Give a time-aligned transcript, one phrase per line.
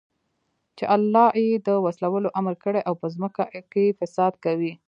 [0.77, 4.73] چې الله ئې د وصلَولو امر كړى او په زمكه كي فساد كوي